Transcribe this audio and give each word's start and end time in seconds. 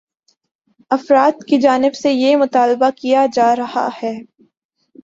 افراد 0.91 1.43
کی 1.47 1.59
جانب 1.61 1.93
سے 1.93 2.11
یہ 2.11 2.35
مطالبہ 2.35 2.89
کیا 2.95 3.25
جا 3.33 3.55
رہا 3.55 3.87
ہے 4.03 4.13